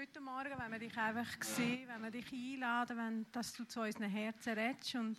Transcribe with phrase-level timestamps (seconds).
[0.00, 3.80] heute Morgen, wenn wir dich einfach sehen, wenn wir dich einladen, wenn, dass du zu
[3.80, 4.94] unseren Herzen redest.
[4.94, 5.18] Und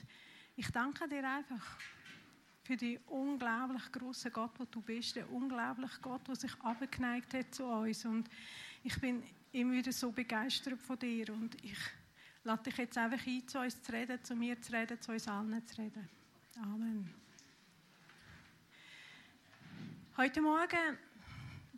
[0.56, 1.78] ich danke dir einfach
[2.64, 7.54] für die unglaublich große Gott, wo du bist, der unglaubliche Gott, der sich abgeneigt hat
[7.54, 8.06] zu uns.
[8.06, 8.30] Und
[8.82, 9.22] ich bin
[9.52, 11.34] immer wieder so begeistert von dir.
[11.34, 11.78] Und ich
[12.46, 15.28] lade dich jetzt einfach ein, zu uns zu reden, zu mir zu reden, zu uns
[15.28, 16.08] allen zu reden.
[16.56, 17.14] Amen.
[20.16, 20.98] Heute Morgen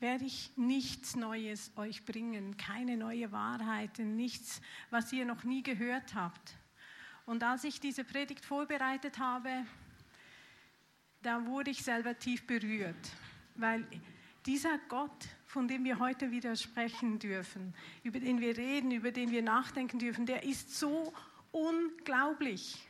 [0.02, 6.16] werde ich nichts Neues euch bringen, keine neue Wahrheiten, nichts, was ihr noch nie gehört
[6.16, 6.58] habt.
[7.26, 9.66] Und als ich diese Predigt vorbereitet habe,
[11.22, 13.12] da wurde ich selber tief berührt,
[13.56, 13.86] weil
[14.48, 19.30] dieser Gott, von dem wir heute wieder sprechen dürfen, über den wir reden, über den
[19.30, 21.14] wir nachdenken dürfen, der ist so
[21.52, 22.88] unglaublich.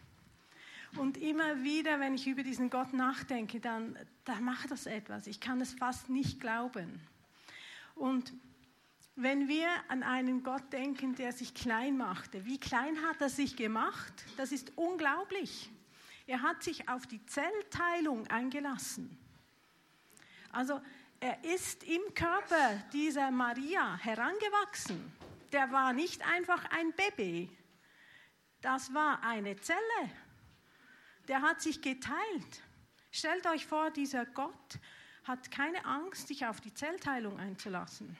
[0.97, 5.27] Und immer wieder, wenn ich über diesen Gott nachdenke, dann, dann macht das etwas.
[5.27, 6.99] Ich kann es fast nicht glauben.
[7.95, 8.33] Und
[9.15, 13.55] wenn wir an einen Gott denken, der sich klein machte, wie klein hat er sich
[13.55, 14.13] gemacht?
[14.37, 15.69] Das ist unglaublich.
[16.27, 19.17] Er hat sich auf die Zellteilung eingelassen.
[20.51, 20.81] Also
[21.19, 25.11] er ist im Körper dieser Maria herangewachsen.
[25.51, 27.49] Der war nicht einfach ein Baby.
[28.61, 29.79] Das war eine Zelle
[31.27, 32.61] der hat sich geteilt.
[33.11, 34.79] Stellt euch vor, dieser Gott
[35.23, 38.17] hat keine Angst, sich auf die Zellteilung einzulassen.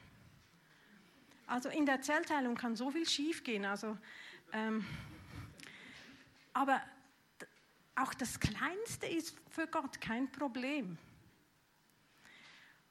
[1.47, 3.65] Also in der Zellteilung kann so viel schiefgehen.
[3.65, 3.97] Also,
[4.53, 4.85] ähm,
[6.53, 6.81] aber
[7.95, 10.97] auch das Kleinste ist für Gott kein Problem.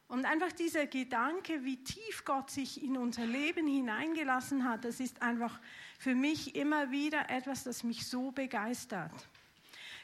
[0.09, 5.23] Und einfach dieser Gedanke, wie tief Gott sich in unser Leben hineingelassen hat, das ist
[5.23, 5.61] einfach
[5.99, 9.29] für mich immer wieder etwas, das mich so begeistert.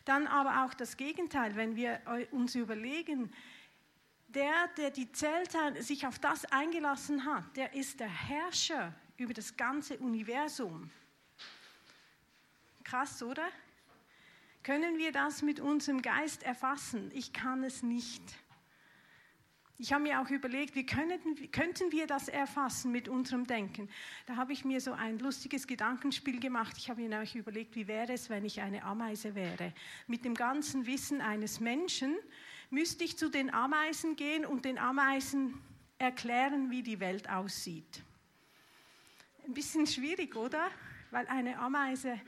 [0.07, 2.01] Dann aber auch das Gegenteil, wenn wir
[2.31, 3.33] uns überlegen,
[4.29, 9.57] der, der die Zeltern sich auf das eingelassen hat, der ist der Herrscher über das
[9.57, 10.91] ganze Universum.
[12.85, 13.49] Krass, oder?
[14.63, 17.11] Können wir das mit unserem Geist erfassen?
[17.13, 18.23] Ich kann es nicht.
[19.79, 23.91] Ich habe mir auch überlegt, wie könnten, könnten wir das erfassen mit unserem Denken?
[24.25, 26.77] Da habe ich mir so ein lustiges Gedankenspiel gemacht.
[26.79, 29.75] Ich habe mir nämlich überlegt, wie wäre es, wenn ich eine Ameise wäre?
[30.07, 32.17] Mit dem ganzen Wissen eines Menschen
[32.71, 35.61] müsste ich zu den Ameisen gehen und den Ameisen
[35.99, 38.03] erklären, wie die Welt aussieht.
[39.47, 40.71] Ein bisschen schwierig, oder?
[41.11, 42.19] Weil eine Ameise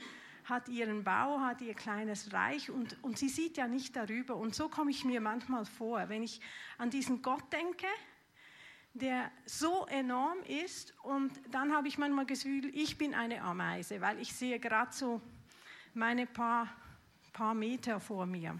[0.49, 4.37] hat ihren Bau, hat ihr kleines Reich und, und sie sieht ja nicht darüber.
[4.37, 6.41] Und so komme ich mir manchmal vor, wenn ich
[6.79, 7.87] an diesen Gott denke,
[8.95, 14.19] der so enorm ist und dann habe ich manchmal Gefühl, ich bin eine Ameise, weil
[14.21, 15.21] ich sehe gerade so
[15.95, 16.69] meine paar,
[17.33, 18.59] paar Meter vor mir.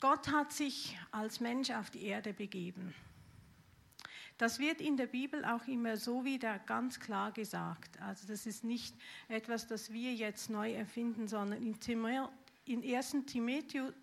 [0.00, 2.94] Gott hat sich als Mensch auf die Erde begeben.
[4.38, 8.00] Das wird in der Bibel auch immer so wieder ganz klar gesagt.
[8.02, 8.94] Also das ist nicht
[9.28, 12.28] etwas, das wir jetzt neu erfinden, sondern in, Timä
[12.66, 13.16] in 1.
[13.26, 13.94] Timotheus,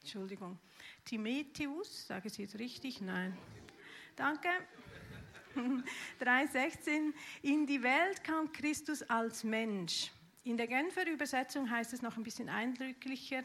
[0.00, 0.58] Entschuldigung,
[1.04, 3.00] Timotheus, sage ich es jetzt richtig?
[3.00, 3.36] Nein.
[4.14, 4.48] Danke.
[6.20, 7.14] 3,16.
[7.42, 10.10] In die Welt kam Christus als Mensch.
[10.44, 13.42] In der Genfer Übersetzung heißt es noch ein bisschen eindrücklicher.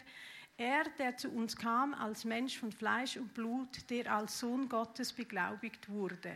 [0.58, 5.12] Er, der zu uns kam als Mensch von Fleisch und Blut, der als Sohn Gottes
[5.12, 6.36] beglaubigt wurde.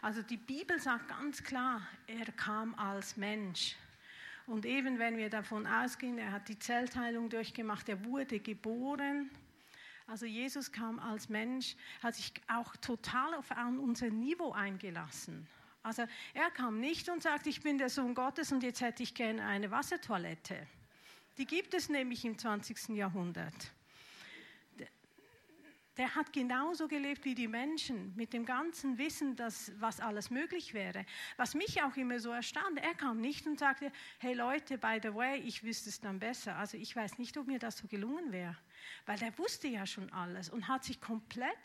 [0.00, 3.76] Also die Bibel sagt ganz klar, er kam als Mensch.
[4.46, 9.30] Und eben wenn wir davon ausgehen, er hat die Zellteilung durchgemacht, er wurde geboren.
[10.06, 15.46] Also Jesus kam als Mensch, hat sich auch total auf unser Niveau eingelassen.
[15.82, 16.04] Also
[16.34, 19.44] er kam nicht und sagte, ich bin der Sohn Gottes und jetzt hätte ich gerne
[19.44, 20.66] eine Wassertoilette.
[21.38, 22.90] Die gibt es nämlich im 20.
[22.90, 23.72] Jahrhundert.
[25.98, 30.72] Der hat genauso gelebt wie die Menschen, mit dem ganzen Wissen, dass, was alles möglich
[30.72, 31.04] wäre.
[31.36, 35.14] Was mich auch immer so erstaunt, er kam nicht und sagte, hey Leute, by the
[35.14, 36.56] way, ich wüsste es dann besser.
[36.56, 38.56] Also ich weiß nicht, ob mir das so gelungen wäre,
[39.04, 41.58] weil er wusste ja schon alles und hat sich komplett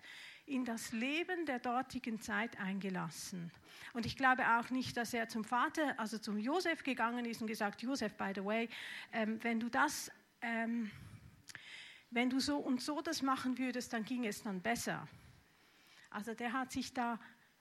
[0.48, 3.52] in das Leben der dortigen Zeit eingelassen.
[3.94, 7.48] Und ich glaube auch nicht, dass er zum Vater, also zum Josef gegangen ist und
[7.48, 8.70] gesagt, Josef, by the way,
[9.12, 10.10] ähm, wenn du das,
[10.42, 10.90] ähm,
[12.10, 15.08] wenn du so und so das machen würdest, dann ging es dann besser.
[16.10, 17.20] Also der hat sich da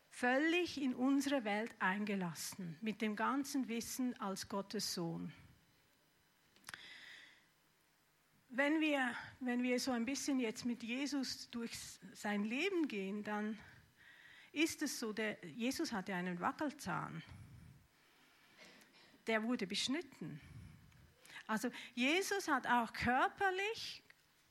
[0.09, 5.33] völlig in unsere Welt eingelassen, mit dem ganzen Wissen als Gottes Sohn.
[8.57, 11.73] Wenn wir, wenn wir so ein bisschen jetzt mit Jesus durch
[12.15, 13.59] sein Leben gehen, dann
[14.51, 17.23] ist es so, der, Jesus hatte einen Wackelzahn.
[19.27, 20.41] Der wurde beschnitten.
[21.47, 24.03] Also Jesus hat auch körperlich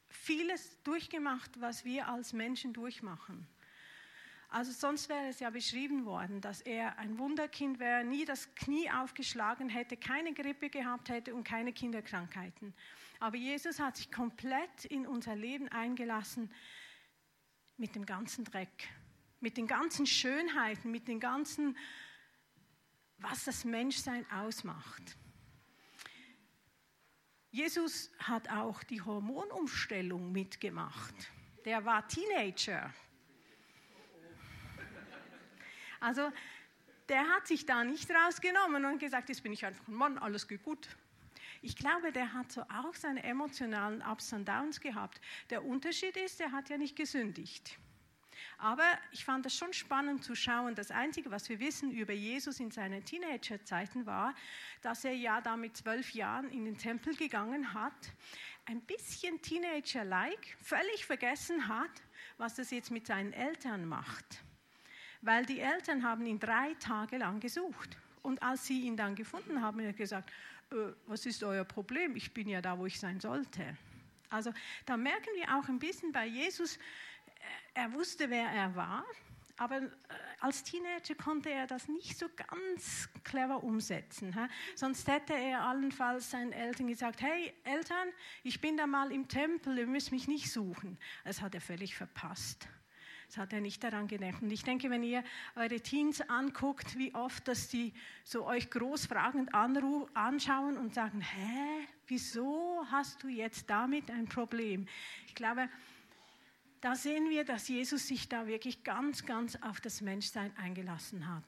[0.08, 3.48] vieles durchgemacht, was wir als Menschen durchmachen.
[4.50, 8.88] Also sonst wäre es ja beschrieben worden, dass er ein Wunderkind wäre, nie das Knie
[8.92, 12.76] aufgeschlagen hätte, keine Grippe gehabt hätte und keine Kinderkrankheiten.
[13.20, 16.52] Aber Jesus hat sich komplett in unser Leben eingelassen
[17.78, 18.90] mit dem ganzen Dreck,
[19.40, 21.78] mit den ganzen Schönheiten, mit den ganzen,
[23.18, 25.18] was das Menschsein ausmacht.
[27.52, 31.16] Jesus hat auch die Hormonumstellung mitgemacht.
[31.64, 32.94] Der war Teenager.
[36.02, 36.32] Also
[37.08, 40.48] der hat sich da nicht rausgenommen und gesagt, jetzt bin ich einfach ein Mann, alles
[40.48, 40.88] geht gut.
[41.62, 45.22] Ich glaube, der hat so auch seine emotionalen Ups und Downs gehabt.
[45.50, 47.78] Der Unterschied ist, er hat ja nicht gesündigt.
[48.58, 50.76] Aber ich fand es schon spannend zu schauen.
[50.76, 54.34] Das Einzige, was wir wissen über Jesus in seinen Teenagerzeiten war,
[54.82, 57.94] dass er ja da mit zwölf Jahren in den Tempel gegangen hat,
[58.66, 62.02] ein bisschen Teenager-like, völlig vergessen hat,
[62.38, 64.44] was das jetzt mit seinen Eltern macht.
[65.22, 67.98] Weil die Eltern haben ihn drei Tage lang gesucht.
[68.22, 70.32] Und als sie ihn dann gefunden haben, hat er gesagt,
[71.08, 72.16] was ist euer Problem?
[72.16, 73.78] Ich bin ja da, wo ich sein sollte.
[74.30, 74.54] Also
[74.86, 76.80] da merken wir auch ein bisschen bei Jesus,
[77.74, 79.06] er wusste, wer er war,
[79.58, 79.90] aber äh,
[80.42, 84.34] als Teenager konnte er das nicht so ganz clever umsetzen.
[84.34, 84.48] He?
[84.76, 88.10] Sonst hätte er allenfalls seinen Eltern gesagt, hey Eltern,
[88.44, 90.98] ich bin da mal im Tempel, ihr müsst mich nicht suchen.
[91.24, 92.68] Das hat er völlig verpasst.
[93.28, 94.42] Das hat er nicht daran gedacht.
[94.42, 95.24] Und ich denke, wenn ihr
[95.56, 97.94] eure Teens anguckt, wie oft, dass die
[98.24, 104.88] so euch großfragend anschauen und sagen, hä, wieso hast du jetzt damit ein Problem?
[105.28, 105.70] Ich glaube,
[106.82, 111.44] da sehen wir, dass Jesus sich da wirklich ganz, ganz auf das Menschsein eingelassen hat.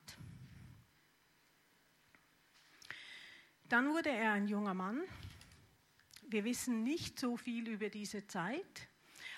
[3.70, 5.02] Dann wurde er ein junger Mann.
[6.30, 8.88] Wir wissen nicht so viel über diese Zeit.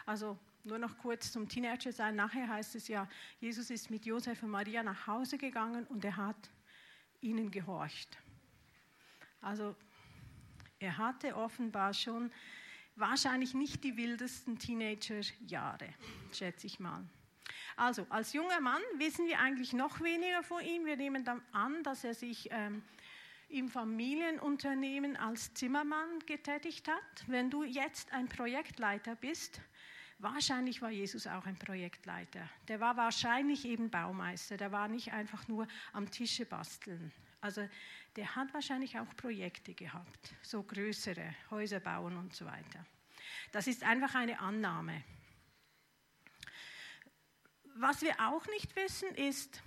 [0.05, 2.15] Also nur noch kurz zum Teenager sein.
[2.15, 3.07] Nachher heißt es ja,
[3.39, 6.49] Jesus ist mit Josef und Maria nach Hause gegangen und er hat
[7.21, 8.17] ihnen gehorcht.
[9.41, 9.75] Also
[10.79, 12.31] er hatte offenbar schon
[12.95, 15.93] wahrscheinlich nicht die wildesten Teenagerjahre,
[16.31, 17.03] schätze ich mal.
[17.75, 20.85] Also, als junger Mann wissen wir eigentlich noch weniger von ihm.
[20.85, 22.83] Wir nehmen dann an, dass er sich ähm,
[23.47, 27.25] im Familienunternehmen als Zimmermann getätigt hat.
[27.27, 29.61] Wenn du jetzt ein Projektleiter bist,
[30.19, 32.47] wahrscheinlich war Jesus auch ein Projektleiter.
[32.67, 34.57] Der war wahrscheinlich eben Baumeister.
[34.57, 37.11] Der war nicht einfach nur am Tische basteln.
[37.41, 37.67] Also
[38.15, 42.85] der hat wahrscheinlich auch Projekte gehabt, so größere Häuser bauen und so weiter.
[43.51, 45.03] Das ist einfach eine Annahme.
[47.75, 49.61] Was wir auch nicht wissen, ist,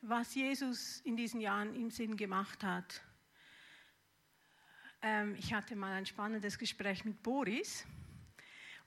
[0.00, 3.02] was Jesus in diesen Jahren im Sinn gemacht hat.
[5.02, 7.84] Ähm, ich hatte mal ein spannendes Gespräch mit Boris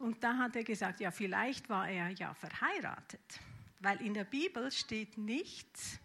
[0.03, 3.39] und da hat er gesagt, ja, vielleicht war er ja verheiratet,
[3.79, 5.99] weil in der Bibel steht nichts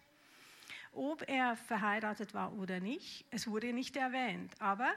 [0.91, 4.53] ob er verheiratet war oder nicht, es wurde nicht erwähnt.
[4.59, 4.93] Aber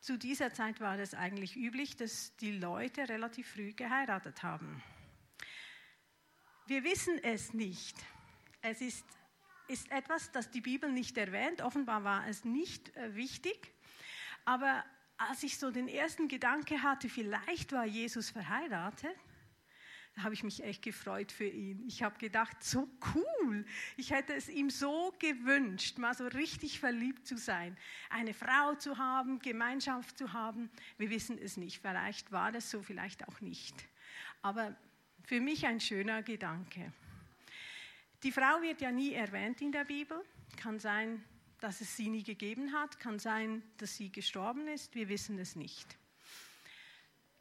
[0.00, 4.82] zu dieser Zeit war es eigentlich üblich, dass die Leute relativ früh geheiratet haben.
[6.66, 7.96] Wir wissen es nicht.
[8.62, 9.04] Es ist,
[9.68, 11.62] ist etwas, das die Bibel nicht erwähnt.
[11.62, 13.72] Offenbar war es nicht äh, wichtig.
[14.44, 14.84] Aber
[15.28, 19.14] als ich so den ersten Gedanke hatte, vielleicht war Jesus verheiratet,
[20.16, 21.84] da habe ich mich echt gefreut für ihn.
[21.86, 23.64] Ich habe gedacht, so cool.
[23.96, 27.76] Ich hätte es ihm so gewünscht, mal so richtig verliebt zu sein,
[28.08, 30.70] eine Frau zu haben, Gemeinschaft zu haben.
[30.98, 31.80] Wir wissen es nicht.
[31.80, 33.74] Vielleicht war das so, vielleicht auch nicht.
[34.42, 34.74] Aber
[35.22, 36.92] für mich ein schöner Gedanke.
[38.22, 40.20] Die Frau wird ja nie erwähnt in der Bibel.
[40.56, 41.22] Kann sein,
[41.60, 42.98] dass es sie nie gegeben hat.
[42.98, 44.94] Kann sein, dass sie gestorben ist.
[44.94, 45.96] Wir wissen es nicht.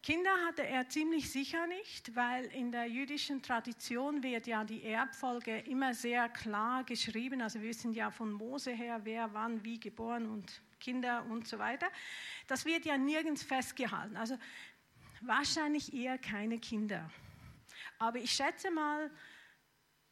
[0.02, 5.60] Kinder hatte er ziemlich sicher nicht, weil in der jüdischen Tradition wird ja die Erbfolge
[5.60, 7.42] immer sehr klar geschrieben.
[7.42, 11.60] Also wir wissen ja von Mose her, wer wann wie geboren und Kinder und so
[11.60, 11.88] weiter.
[12.48, 14.16] Das wird ja nirgends festgehalten.
[14.16, 14.38] Also
[15.22, 17.12] wahrscheinlich eher keine Kinder.
[17.98, 19.12] Aber ich schätze mal,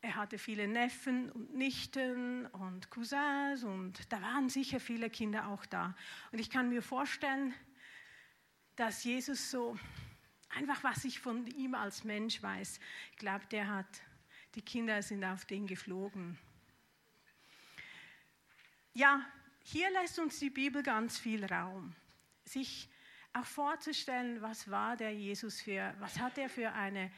[0.08, 5.66] er hatte viele Neffen und Nichten und Cousins und da waren sicher viele Kinder auch
[5.66, 5.98] da.
[6.32, 7.54] Und ich kann mir vorstellen,
[8.78, 9.78] dass Jesus so,
[10.48, 12.80] einfach was ich von ihm als Mensch weiß,
[13.12, 14.02] ich glaube, der hat,
[14.56, 16.38] die Kinder sind auf den geflogen.
[18.94, 19.26] Ja,
[19.60, 21.94] hier lässt uns die Bibel ganz viel Raum,
[22.46, 22.90] sich
[23.34, 27.12] auch vorzustellen, was war der Jesus für, was hat er für eine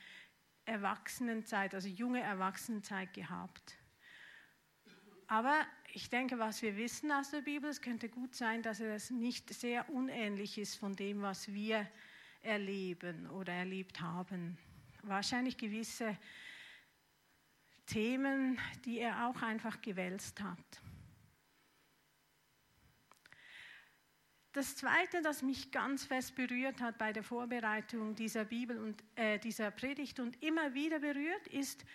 [0.69, 3.75] Erwachsenenzeit, also junge Erwachsenenzeit gehabt.
[5.27, 9.09] Aber ich denke, was wir wissen aus der Bibel, es könnte gut sein, dass es
[9.09, 11.87] nicht sehr unähnlich ist von dem, was wir
[12.41, 14.57] erleben oder erlebt haben.
[15.03, 16.17] Wahrscheinlich gewisse
[17.85, 20.81] Themen, die er auch einfach gewälzt hat.
[24.51, 29.37] Das Zweite, das mich ganz fest berührt hat bei der Vorbereitung dieser Bibel und äh,
[29.37, 31.85] dieser Predigt und immer wieder berührt, ist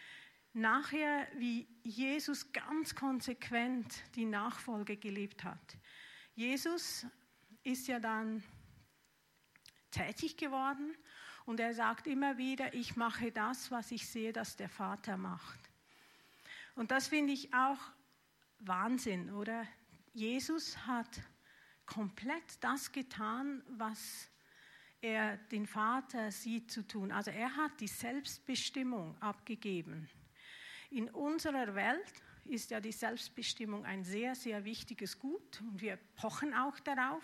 [0.52, 5.76] nachher, wie Jesus ganz konsequent die Nachfolge gelebt hat.
[6.37, 7.04] Jesus
[7.64, 8.44] ist ja dann
[9.90, 10.96] tätig geworden
[11.46, 15.58] und er sagt immer wieder, ich mache das, was ich sehe, dass der Vater macht.
[16.76, 17.78] Und das finde ich auch
[18.61, 19.66] Wahnsinn, oder?
[20.12, 21.20] Jesus hat
[21.86, 24.28] komplett das getan, was
[25.00, 27.12] er den Vater sieht zu tun.
[27.12, 30.08] Also er hat die Selbstbestimmung abgegeben.
[30.90, 32.12] In unserer Welt
[32.46, 37.22] ist ja die Selbstbestimmung ein sehr, sehr wichtiges Gut und wir pochen auch darauf.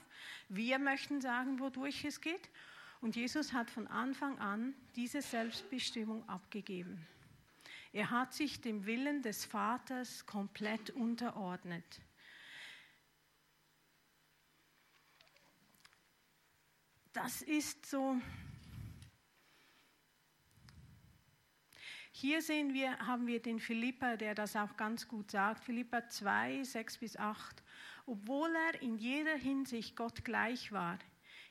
[0.48, 2.50] Wir möchten sagen, wodurch es geht.
[3.00, 7.06] Und Jesus hat von Anfang an diese Selbstbestimmung abgegeben.
[7.92, 12.00] Er hat sich dem Willen des Vaters komplett unterordnet.
[17.12, 18.20] Das ist so.
[22.12, 25.64] Hier sehen wir, haben wir den Philippa, der das auch ganz gut sagt.
[25.64, 27.62] Philippa 2, 6 bis 8.
[28.06, 30.98] Obwohl er in jeder Hinsicht Gott gleich war,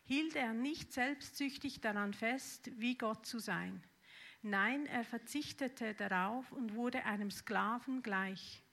[0.03, 3.83] hielt er nicht selbstsüchtig daran fest, wie Gott zu sein.
[4.41, 8.63] Nein, er verzichtete darauf und wurde einem Sklaven gleich.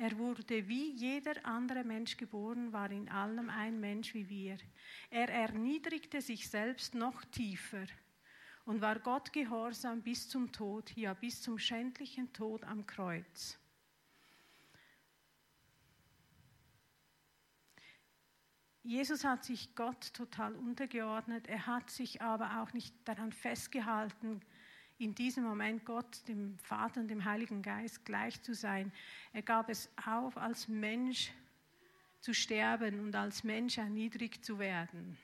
[0.00, 4.56] Er wurde wie jeder andere Mensch geboren, war in allem ein Mensch wie wir.
[5.10, 7.84] Er erniedrigte sich selbst noch tiefer
[8.64, 13.58] und war Gott gehorsam bis zum Tod, ja bis zum schändlichen Tod am Kreuz.
[18.84, 24.42] Jesus hat sich Gott total untergeordnet, er hat sich aber auch nicht daran festgehalten,
[24.98, 28.92] in diesem Moment Gott, dem Vater und dem Heiligen Geist gleich zu sein.
[29.32, 31.30] Er gab es auf, als Mensch
[32.20, 35.16] zu sterben und als Mensch erniedrigt zu werden.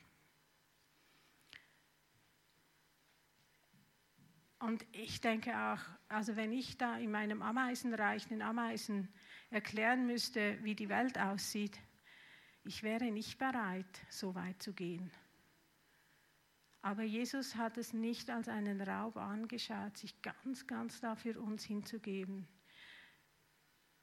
[4.60, 9.08] Und ich denke auch, also wenn ich da in meinem Ameisenreich den Ameisen
[9.50, 11.78] erklären müsste, wie die Welt aussieht,
[12.62, 15.10] ich wäre nicht bereit, so weit zu gehen.
[16.84, 22.46] Aber Jesus hat es nicht als einen Raub angeschaut, sich ganz, ganz dafür uns hinzugeben.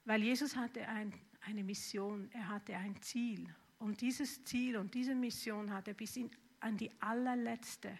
[0.04, 3.46] Weil Jesus hatte ein, eine Mission, er hatte ein Ziel.
[3.78, 7.96] Und dieses Ziel und diese Mission hat er bis in, an die allerletzte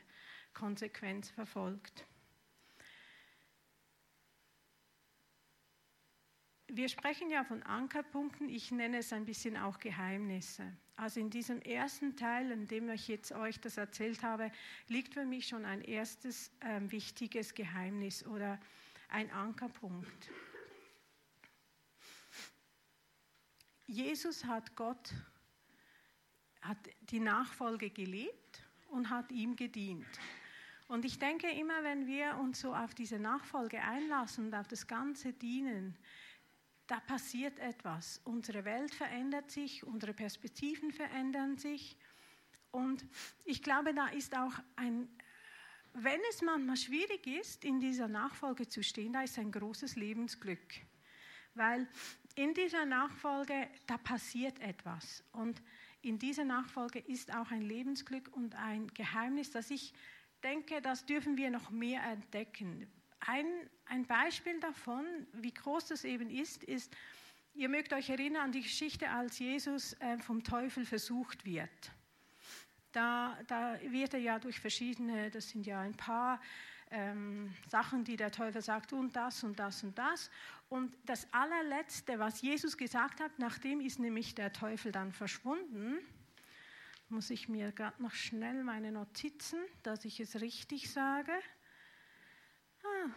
[0.52, 2.04] Konsequenz verfolgt.
[6.66, 10.76] Wir sprechen ja von Ankerpunkten, ich nenne es ein bisschen auch Geheimnisse.
[10.96, 14.52] Also in diesem ersten Teil, in dem ich jetzt euch das erzählt habe,
[14.88, 18.60] liegt für mich schon ein erstes äh, wichtiges Geheimnis oder
[19.08, 20.30] ein Ankerpunkt.
[23.86, 25.12] Jesus hat Gott,
[26.60, 30.06] hat die Nachfolge gelebt und hat ihm gedient.
[30.88, 34.86] Und ich denke immer, wenn wir uns so auf diese Nachfolge einlassen und auf das
[34.86, 35.96] ganze Dienen,
[36.86, 38.20] da passiert etwas.
[38.24, 41.96] Unsere Welt verändert sich, unsere Perspektiven verändern sich.
[42.70, 43.04] Und
[43.44, 45.08] ich glaube, da ist auch ein,
[45.94, 50.80] wenn es manchmal schwierig ist, in dieser Nachfolge zu stehen, da ist ein großes Lebensglück.
[51.54, 51.86] Weil
[52.34, 55.22] in dieser Nachfolge, da passiert etwas.
[55.32, 55.62] Und
[56.00, 59.92] in dieser Nachfolge ist auch ein Lebensglück und ein Geheimnis, das ich
[60.42, 62.90] denke, das dürfen wir noch mehr entdecken.
[63.26, 63.46] Ein,
[63.86, 66.92] ein Beispiel davon, wie groß das eben ist, ist,
[67.54, 71.92] ihr mögt euch erinnern an die Geschichte, als Jesus äh, vom Teufel versucht wird.
[72.90, 76.40] Da, da wird er ja durch verschiedene, das sind ja ein paar
[76.90, 80.30] ähm, Sachen, die der Teufel sagt, und das und das und das.
[80.68, 85.98] Und das allerletzte, was Jesus gesagt hat, nachdem ist nämlich der Teufel dann verschwunden,
[87.08, 91.32] muss ich mir gerade noch schnell meine Notizen, dass ich es richtig sage.
[92.84, 93.10] Ah,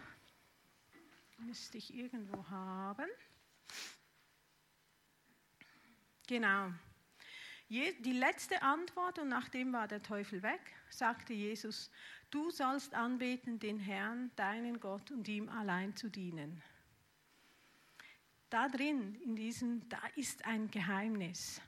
[1.38, 3.10] müsste ich irgendwo haben.
[6.28, 6.72] Genau.
[7.68, 11.92] Die letzte Antwort, und nachdem war der Teufel weg, sagte Jesus,
[12.30, 16.62] du sollst anbeten den Herrn, deinen Gott, und ihm allein zu dienen.
[18.50, 21.60] Da drin, in diesem, da ist ein Geheimnis.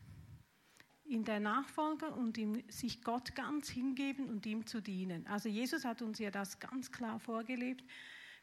[1.08, 5.26] In der Nachfolge und ihm sich Gott ganz hingeben und ihm zu dienen.
[5.28, 7.84] Also Jesus hat uns ja das ganz klar vorgelebt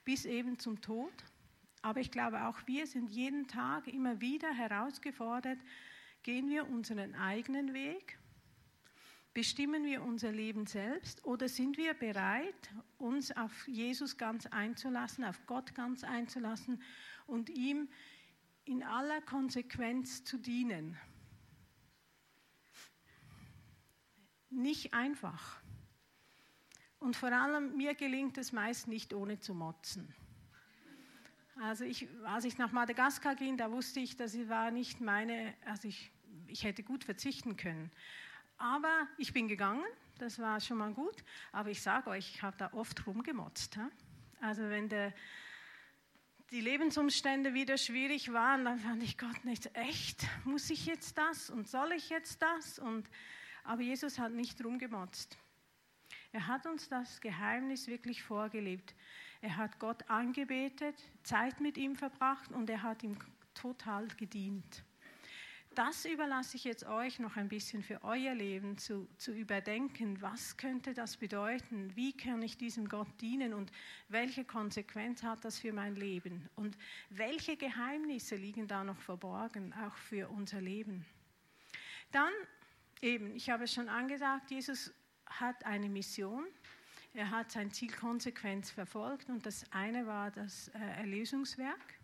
[0.05, 1.13] bis eben zum Tod.
[1.83, 5.59] Aber ich glaube, auch wir sind jeden Tag immer wieder herausgefordert,
[6.23, 8.19] gehen wir unseren eigenen Weg
[9.35, 15.45] Bestimmen wir unser Leben selbst oder sind wir bereit, uns auf Jesus ganz einzulassen, auf
[15.47, 16.81] Gott ganz einzulassen
[17.27, 17.89] und ihm
[18.65, 20.97] in aller Konsequenz zu dienen?
[24.51, 25.61] Nicht einfach.
[26.99, 30.15] Und vor allem mir gelingt es meist nicht ohne zu motzen.
[31.61, 35.55] Also ich, als ich nach Madagaskar ging, da wusste ich, dass es war nicht meine,
[35.67, 36.11] also ich,
[36.47, 37.91] ich hätte gut verzichten können.
[38.57, 39.85] Aber ich bin gegangen,
[40.19, 41.25] das war schon mal gut.
[41.53, 43.79] Aber ich sage euch, ich habe da oft rumgemotzt.
[44.41, 45.13] Also wenn der,
[46.51, 50.27] die Lebensumstände wieder schwierig waren, dann fand ich Gott nicht echt.
[50.45, 52.79] Muss ich jetzt das und soll ich jetzt das?
[52.79, 53.09] Und,
[53.65, 55.37] aber Jesus hat nicht rumgemotzt.
[56.33, 58.95] Er hat uns das Geheimnis wirklich vorgelebt.
[59.41, 63.17] Er hat Gott angebetet, Zeit mit ihm verbracht und er hat ihm
[63.55, 64.85] total gedient
[65.75, 70.21] das überlasse ich jetzt euch noch ein bisschen für euer Leben zu, zu überdenken.
[70.23, 71.95] Was könnte das bedeuten?
[71.97, 73.73] Wie kann ich diesem Gott dienen und
[74.09, 76.49] welche Konsequenz hat das für mein Leben?
[76.55, 76.77] Und
[77.11, 81.05] welche Geheimnisse liegen da noch verborgen, auch für unser Leben?
[82.13, 82.33] Dann
[83.01, 84.93] eben, ich habe es schon angesagt, Jesus
[85.27, 86.47] hat eine Mission.
[87.13, 91.95] Er hat sein Ziel konsequent verfolgt und das eine war das äh, Erlösungswerk.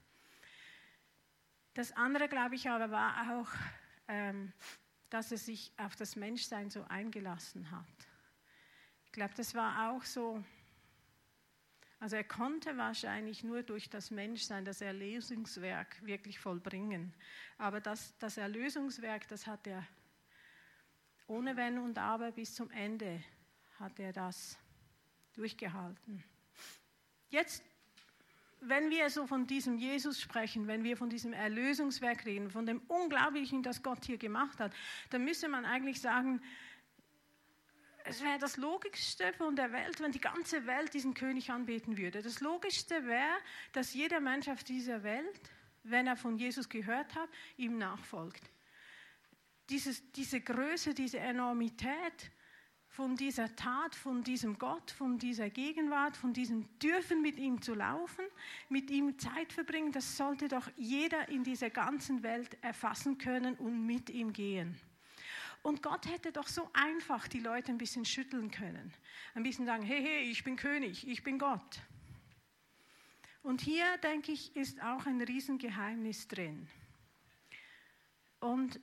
[1.74, 3.48] Das andere, glaube ich, aber war auch,
[4.06, 4.52] ähm,
[5.08, 7.86] dass er sich auf das Menschsein so eingelassen hat.
[9.06, 10.44] Ich glaube, das war auch so.
[11.98, 17.12] Also er konnte wahrscheinlich nur durch das Menschsein das Erlösungswerk wirklich vollbringen.
[17.58, 19.84] Aber das, das Erlösungswerk, das hat er
[21.30, 23.22] ohne Wenn und Aber bis zum Ende
[23.78, 24.58] hat er das
[25.34, 26.24] durchgehalten.
[27.30, 27.64] Jetzt
[28.62, 32.82] wenn wir so von diesem Jesus sprechen, wenn wir von diesem Erlösungswerk reden, von dem
[32.88, 34.74] Unglaublichen, das Gott hier gemacht hat,
[35.08, 36.42] dann müsste man eigentlich sagen,
[38.04, 42.20] es wäre das Logischste von der Welt, wenn die ganze Welt diesen König anbeten würde.
[42.20, 43.38] Das Logischste wäre,
[43.72, 45.40] dass jeder Mensch auf dieser Welt,
[45.82, 48.42] wenn er von Jesus gehört hat, ihm nachfolgt.
[49.70, 52.30] Dieses, diese Größe, diese Enormität,
[52.90, 57.74] von dieser Tat, von diesem Gott, von dieser Gegenwart, von diesem Dürfen mit ihm zu
[57.74, 58.24] laufen,
[58.68, 63.86] mit ihm Zeit verbringen, das sollte doch jeder in dieser ganzen Welt erfassen können und
[63.86, 64.76] mit ihm gehen.
[65.62, 68.92] Und Gott hätte doch so einfach die Leute ein bisschen schütteln können.
[69.34, 71.80] Ein bisschen sagen, hey, hey, ich bin König, ich bin Gott.
[73.42, 76.66] Und hier, denke ich, ist auch ein Riesengeheimnis drin.
[78.40, 78.80] Und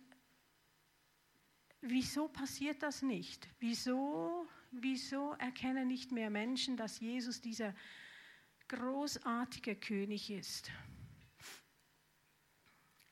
[1.82, 3.48] wieso passiert das nicht?
[3.60, 7.74] Wieso, wieso erkennen nicht mehr Menschen, dass Jesus dieser
[8.68, 10.72] großartige König ist?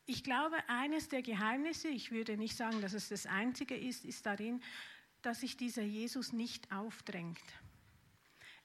[0.08, 4.26] Ich glaube, eines der Geheimnisse, ich würde nicht sagen, dass es das einzige ist, ist
[4.26, 4.62] darin,
[5.24, 7.42] dass sich dieser Jesus nicht aufdrängt.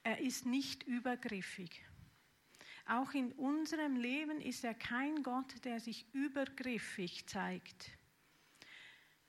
[0.03, 1.83] Er ist nicht übergriffig.
[2.85, 7.89] Auch in unserem Leben ist er kein Gott, der sich übergriffig zeigt.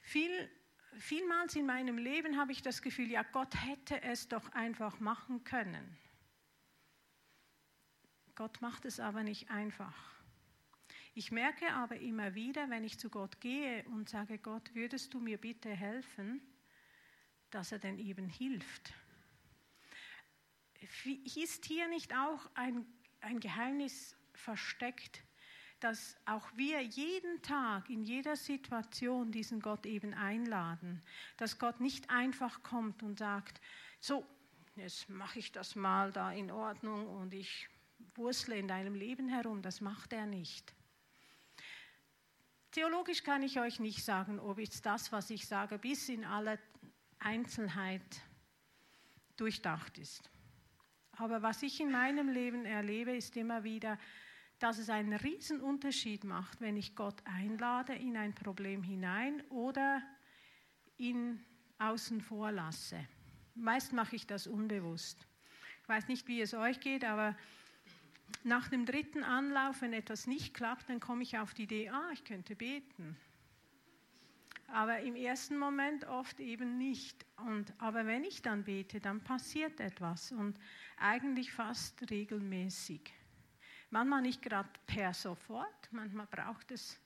[0.00, 0.50] Viel
[0.98, 5.44] vielmals in meinem Leben habe ich das Gefühl, ja, Gott hätte es doch einfach machen
[5.44, 5.96] können.
[8.34, 10.12] Gott macht es aber nicht einfach.
[11.14, 15.20] Ich merke aber immer wieder, wenn ich zu Gott gehe und sage, Gott, würdest du
[15.20, 16.40] mir bitte helfen,
[17.50, 18.94] dass er denn eben hilft.
[21.36, 22.86] Ist hier nicht auch ein,
[23.20, 25.22] ein Geheimnis versteckt,
[25.82, 31.02] dass auch wir jeden Tag in jeder Situation diesen Gott eben einladen,
[31.36, 33.60] dass Gott nicht einfach kommt und sagt,
[33.98, 34.24] so,
[34.76, 37.68] jetzt mache ich das mal da in Ordnung und ich
[38.14, 40.72] wurstle in deinem Leben herum, das macht er nicht.
[42.70, 46.58] Theologisch kann ich euch nicht sagen, ob jetzt das, was ich sage, bis in aller
[47.18, 48.22] Einzelheit
[49.36, 50.30] durchdacht ist.
[51.16, 53.98] Aber was ich in meinem Leben erlebe, ist immer wieder,
[54.62, 60.00] dass es einen riesen Unterschied macht, wenn ich Gott einlade in ein Problem hinein oder
[60.98, 61.44] ihn
[61.78, 63.04] außen vor lasse.
[63.56, 65.26] Meist mache ich das unbewusst.
[65.82, 67.36] Ich weiß nicht, wie es euch geht, aber
[68.44, 72.10] nach dem dritten Anlauf, wenn etwas nicht klappt, dann komme ich auf die Idee, ah,
[72.12, 73.16] ich könnte beten.
[74.68, 77.26] Aber im ersten Moment oft eben nicht.
[77.36, 80.56] Und, aber wenn ich dann bete, dann passiert etwas und
[80.98, 83.12] eigentlich fast regelmäßig.
[83.92, 86.98] Manchmal nicht gerade per sofort, manchmal braucht es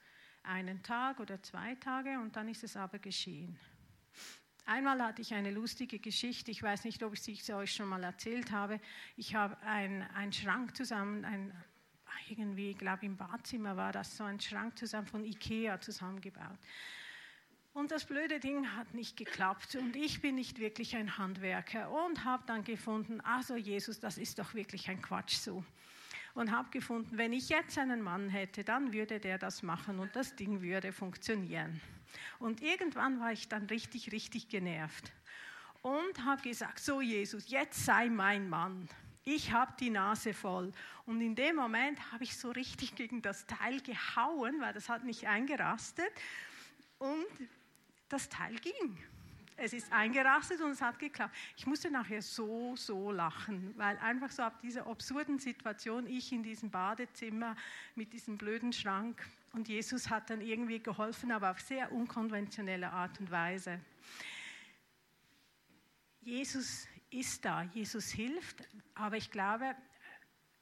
[0.44, 3.58] einen Tag oder zwei Tage und dann ist es aber geschehen.
[4.66, 8.04] Einmal hatte ich eine lustige Geschichte, ich weiß nicht, ob ich sie euch schon mal
[8.04, 8.78] erzählt habe.
[9.16, 11.52] Ich habe einen Schrank zusammen, ein,
[12.28, 16.60] irgendwie, ich glaube im Badzimmer war das so ein Schrank zusammen von Ikea zusammengebaut.
[17.74, 22.24] Und das blöde Ding hat nicht geklappt und ich bin nicht wirklich ein Handwerker und
[22.24, 25.64] habe dann gefunden, also Jesus, das ist doch wirklich ein Quatsch so.
[26.36, 30.14] Und habe gefunden, wenn ich jetzt einen Mann hätte, dann würde der das machen und
[30.14, 31.80] das Ding würde funktionieren.
[32.38, 35.12] Und irgendwann war ich dann richtig, richtig genervt
[35.80, 38.88] und habe gesagt, so Jesus, jetzt sei mein Mann.
[39.24, 40.72] Ich habe die Nase voll.
[41.06, 45.04] Und in dem Moment habe ich so richtig gegen das Teil gehauen, weil das hat
[45.04, 46.10] nicht eingerastet.
[46.98, 47.26] Und
[48.08, 48.98] das Teil ging.
[49.58, 51.34] Es ist eingerastet und es hat geklappt.
[51.56, 56.42] Ich musste nachher so, so lachen, weil einfach so ab dieser absurden Situation, ich in
[56.42, 57.56] diesem Badezimmer
[57.94, 63.18] mit diesem blöden Schrank und Jesus hat dann irgendwie geholfen, aber auf sehr unkonventionelle Art
[63.18, 63.80] und Weise.
[66.20, 69.74] Jesus ist da, Jesus hilft, aber ich glaube,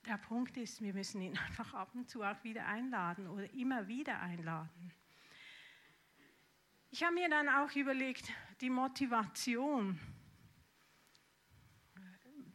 [0.06, 3.88] der Punkt ist, wir müssen ihn einfach ab und zu auch wieder einladen oder immer
[3.88, 4.92] wieder einladen.
[6.94, 8.30] Ich habe mir dann auch überlegt,
[8.60, 9.98] die Motivation.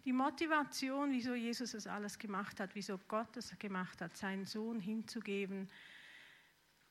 [0.06, 4.80] Die Motivation, wieso Jesus das alles gemacht hat, wieso Gott das gemacht hat, seinen Sohn
[4.80, 5.67] hinzugeben.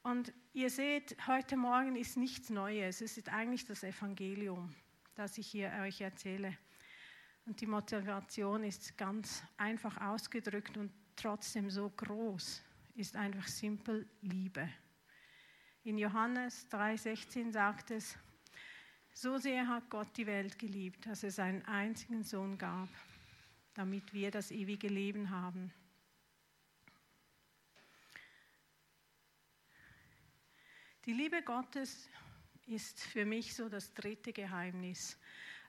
[0.03, 3.01] Und ihr seht, heute Morgen ist nichts Neues.
[3.01, 4.75] Es ist eigentlich das Evangelium,
[5.15, 6.55] das ich hier euch erzähle.
[7.47, 12.63] Und die Motivation ist ganz einfach ausgedrückt und trotzdem so groß,
[12.95, 14.69] ist einfach simpel Liebe.
[15.89, 18.19] In Johannes 3:16 sagt es,
[19.15, 22.91] so sehr hat Gott die Welt geliebt, dass er seinen einzigen Sohn gab,
[23.73, 25.73] damit wir das ewige Leben haben.
[31.07, 32.11] Die Liebe Gottes
[32.67, 35.19] ist für mich so das dritte Geheimnis.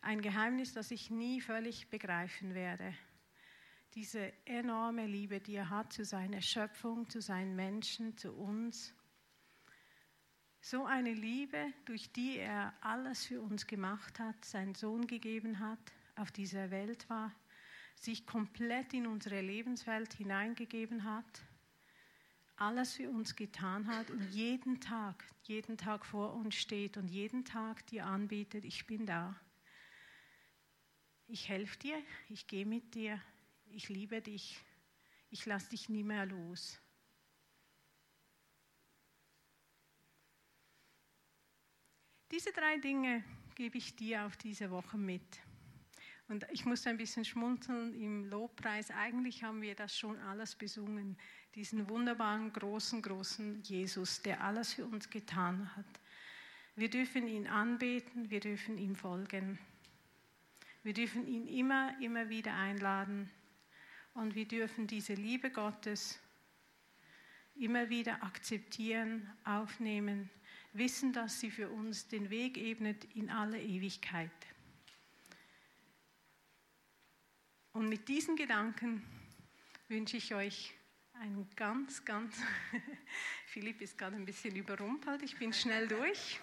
[0.02, 2.94] Ein Geheimnis, das ich nie völlig begreifen werde.
[3.94, 8.94] Diese enorme Liebe, die er hat zu seiner Schöpfung, zu seinen Menschen, zu uns.
[10.62, 15.80] So eine Liebe, durch die er alles für uns gemacht hat, seinen Sohn gegeben hat,
[16.16, 17.34] auf dieser Welt war,
[17.96, 21.42] sich komplett in unsere Lebenswelt hineingegeben hat,
[22.58, 27.46] alles für uns getan hat und jeden Tag, jeden Tag vor uns steht und jeden
[27.46, 29.40] Tag dir anbietet, ich bin da.
[31.28, 33.22] Ich helfe dir, ich gehe mit dir,
[33.72, 34.60] ich liebe dich,
[35.30, 36.82] ich lasse dich nie mehr los.
[42.32, 43.24] Diese drei Dinge
[43.56, 45.24] gebe ich dir auf diese Woche mit.
[46.28, 48.92] Und ich muss ein bisschen schmunzeln im Lobpreis.
[48.92, 51.18] Eigentlich haben wir das schon alles besungen.
[51.56, 55.88] Diesen wunderbaren, großen, großen Jesus, der alles für uns getan hat.
[56.76, 59.58] Wir dürfen ihn anbeten, wir dürfen ihm folgen.
[60.84, 63.32] Wir dürfen ihn immer, immer wieder einladen.
[64.14, 66.20] Und wir dürfen diese Liebe Gottes
[67.56, 70.30] immer wieder akzeptieren, aufnehmen
[70.74, 74.32] wissen, dass sie für uns den Weg ebnet in alle Ewigkeit.
[77.74, 79.04] Und mit diesen Gedanken
[79.88, 80.74] wünsche ich euch
[81.14, 82.36] einen ganz, ganz,
[83.48, 86.40] Philipp ist gerade ein bisschen überrumpelt, ich bin schnell durch,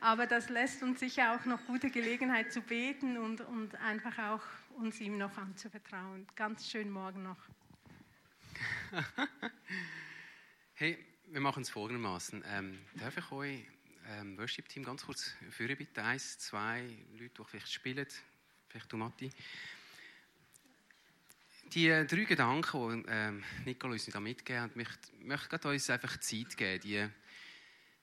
[0.00, 4.42] aber das lässt uns sicher auch noch gute Gelegenheit zu beten und, und einfach auch
[4.76, 6.26] uns ihm noch anzuvertrauen.
[6.34, 7.38] Ganz schönen Morgen noch.
[10.74, 12.44] hey, wir machen es folgendermaßen.
[12.46, 13.60] Ähm, darf ich euch
[14.08, 16.02] ähm, Worship-Team ganz kurz führen, bitte?
[16.02, 16.82] Eins, zwei
[17.18, 18.06] Leute, die vielleicht spielen.
[18.68, 19.30] Vielleicht du, Matti.
[21.72, 26.18] Die äh, drei Gedanken, die ähm, Nicole uns da mitgegeben hat, möchte, möchte uns einfach
[26.20, 27.08] Zeit geben, die,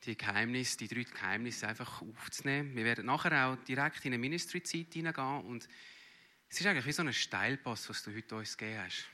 [0.04, 2.76] die Geheimnisse, die drei Geheimnisse einfach aufzunehmen.
[2.76, 5.68] Wir werden nachher auch direkt in eine Ministry-Zeit hineingehen und
[6.50, 9.06] es ist eigentlich wie so ein Steilpass, was du heute uns gegeben hast.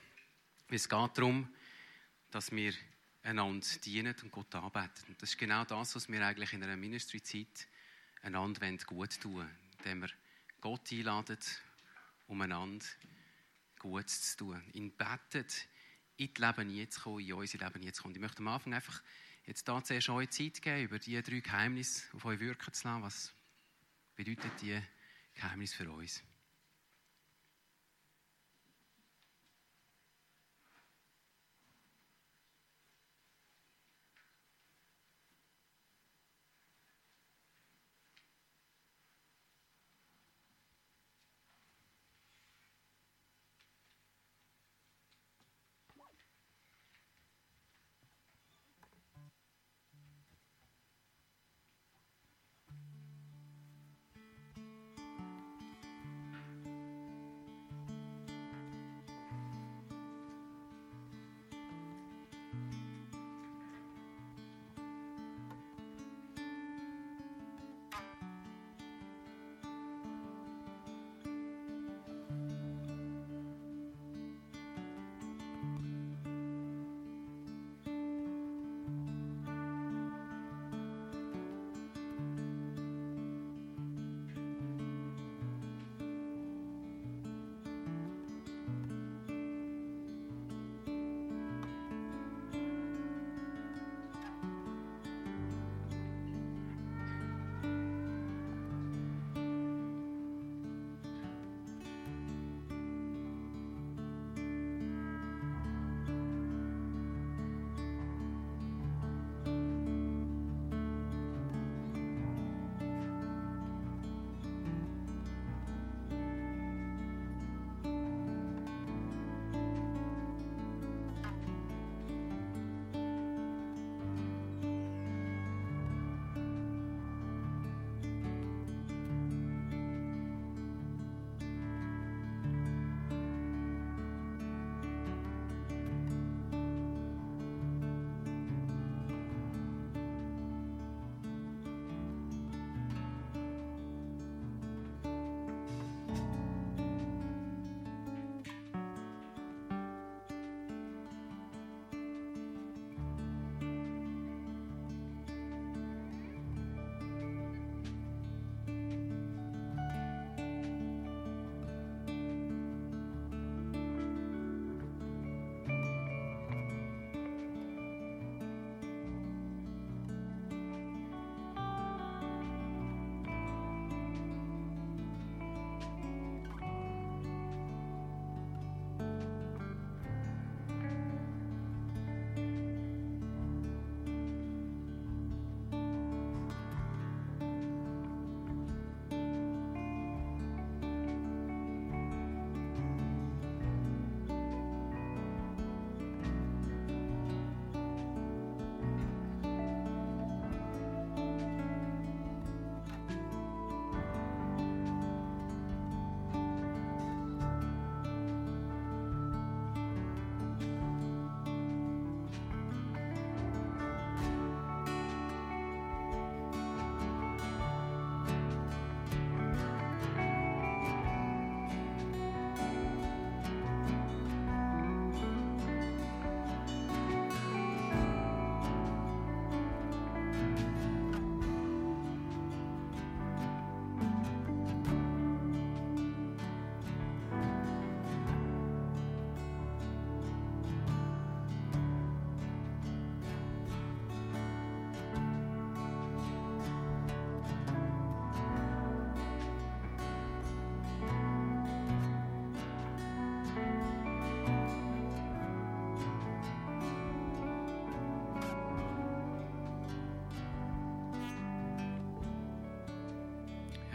[0.69, 1.53] Es geht darum,
[2.31, 2.73] dass wir
[3.27, 5.15] einander dienen und Gott anbeten.
[5.19, 7.67] Das ist genau das, was wir eigentlich in einer Ministry-Zeit
[8.21, 10.09] einander gut tun wollen, indem wir
[10.61, 11.37] Gott einladen,
[12.27, 12.85] um einander
[13.79, 14.63] gut zu tun.
[14.73, 15.67] Ihn betet,
[16.15, 18.15] in das Leben jetzt kommen, in unser Leben jetzt kommen.
[18.15, 19.03] Ich möchte am Anfang einfach
[19.45, 23.03] jetzt da zuerst euch Zeit geben, über diese drei Geheimnisse auf euch wirken zu lassen.
[23.03, 23.33] Was
[24.15, 24.83] bedeutet diese
[25.35, 26.23] Geheimnis für uns?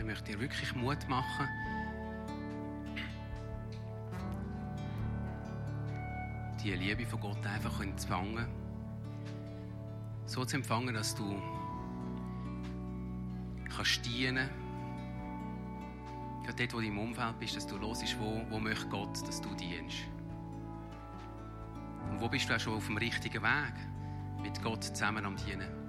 [0.02, 1.48] Ich möchte dir wirklich Mut machen.
[6.60, 8.48] Die Liebe von Gott einfach empfangen.
[10.26, 11.40] So zu empfangen, dass du
[13.76, 14.50] kannst dienen
[16.42, 19.40] Gerade dort, wo du im Umfeld bist, dass du hörst, wo, wo möchte Gott, dass
[19.40, 19.98] du dienst.
[22.10, 23.74] Und wo bist du auch schon auf dem richtigen Weg,
[24.42, 25.81] mit Gott zusammen am Dienen.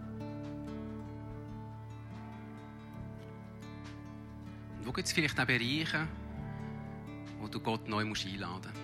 [4.94, 6.08] Gibt es vielleicht auch Bereiche,
[7.40, 8.84] wo du Gott neu musst einladen musst?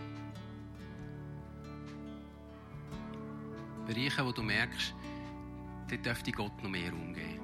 [3.87, 4.93] Bereiche, wo du merkst,
[5.89, 7.39] dort dürfte Gott noch mehr umgehen.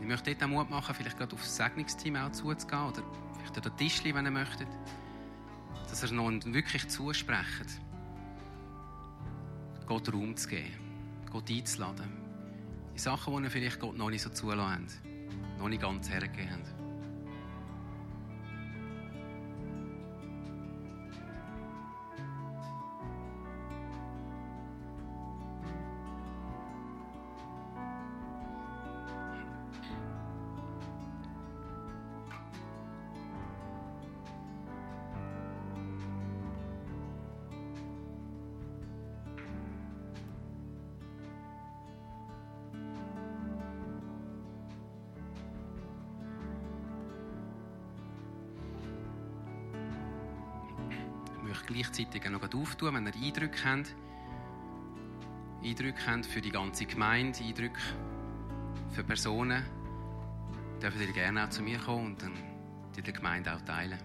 [0.00, 3.02] Ich möchte dort auch Mut machen, vielleicht gerade auf das Segnungsteam auch zuzugehen oder
[3.38, 4.68] vielleicht an den Tischli, wenn ihr möchtet.
[5.88, 7.80] Dass ihr noch wirklich zusprecht.
[9.86, 10.74] Gott Raum zu geben.
[11.30, 12.10] Gott einzuladen.
[12.92, 14.86] In Sachen, die ihr vielleicht Gott noch nicht so zulassen
[15.58, 16.75] noch nicht ganz hergegeben habt.
[52.76, 53.94] Auftun, wenn ihr Eindrücke habt.
[55.64, 57.80] Eindrücke habt für die ganze Gemeinde, Eindrücke
[58.90, 59.64] für Personen,
[60.82, 62.32] dürft ihr gerne auch zu mir kommen und dann
[62.96, 63.98] in der Gemeinde auch teilen.